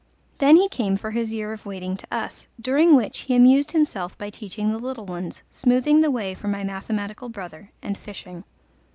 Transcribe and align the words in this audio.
Then 0.39 0.55
he 0.55 0.67
came 0.67 0.97
for 0.97 1.11
his 1.11 1.31
year 1.31 1.53
of 1.53 1.63
waiting 1.63 1.95
to 1.95 2.07
us, 2.11 2.47
during 2.59 2.95
which 2.95 3.19
he 3.19 3.35
amused 3.35 3.71
himself 3.73 4.17
by 4.17 4.31
teaching 4.31 4.71
the 4.71 4.79
little 4.79 5.05
ones, 5.05 5.43
smoothing 5.51 6.01
the 6.01 6.09
way 6.09 6.33
for 6.33 6.47
my 6.47 6.63
mathematical 6.63 7.29
brother, 7.29 7.71
and 7.83 7.95
fishing. 7.95 8.43